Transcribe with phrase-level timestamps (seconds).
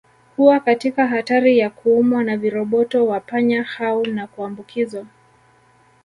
[0.37, 5.05] Huwa katika hatari ya kuumwa na viroboto wa panya hao na kuambukizwa